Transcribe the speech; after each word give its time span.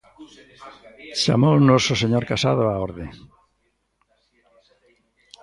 Chamounos 1.21 1.83
o 1.93 1.95
señor 2.01 2.23
Casado 2.31 2.63
á 2.71 2.75
orde. 2.87 3.05